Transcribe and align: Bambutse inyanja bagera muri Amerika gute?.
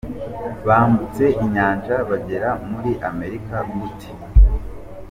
Bambutse 0.67 1.23
inyanja 1.43 1.95
bagera 2.09 2.49
muri 2.69 2.91
Amerika 3.09 3.55
gute?. 3.71 4.09